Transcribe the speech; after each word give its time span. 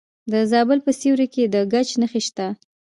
د 0.31 0.33
زابل 0.51 0.79
په 0.85 0.91
سیوري 0.99 1.27
کې 1.33 1.43
د 1.53 1.55
ګچ 1.71 1.89
نښې 2.01 2.21
شته. 2.27 2.47